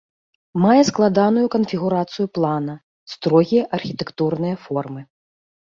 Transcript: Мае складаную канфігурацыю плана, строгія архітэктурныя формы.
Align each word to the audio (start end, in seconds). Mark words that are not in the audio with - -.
Мае 0.63 0.81
складаную 0.89 1.43
канфігурацыю 1.57 2.25
плана, 2.39 2.75
строгія 3.15 3.63
архітэктурныя 3.81 4.55
формы. 4.69 5.01